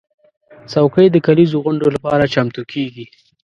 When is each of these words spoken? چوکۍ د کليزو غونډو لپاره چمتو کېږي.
چوکۍ 0.71 1.07
د 1.11 1.17
کليزو 1.27 1.57
غونډو 1.65 1.87
لپاره 1.95 2.31
چمتو 2.33 2.61
کېږي. 2.71 3.05